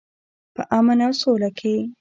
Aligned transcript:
په 0.55 0.61
امن 0.77 0.99
او 1.05 1.11
سوله 1.21 1.49
کې. 1.59 1.75